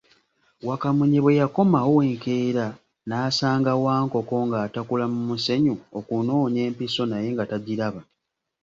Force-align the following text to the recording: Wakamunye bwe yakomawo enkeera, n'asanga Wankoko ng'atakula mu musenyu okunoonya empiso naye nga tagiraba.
Wakamunye 0.67 1.19
bwe 1.21 1.37
yakomawo 1.41 1.95
enkeera, 2.09 2.65
n'asanga 3.07 3.71
Wankoko 3.83 4.35
ng'atakula 4.47 5.05
mu 5.13 5.21
musenyu 5.29 5.75
okunoonya 5.97 6.59
empiso 6.69 7.03
naye 7.07 7.27
nga 7.33 7.45
tagiraba. 7.51 8.01